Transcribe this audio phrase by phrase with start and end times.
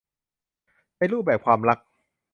[0.97, 1.79] ในรูปแบบความรัก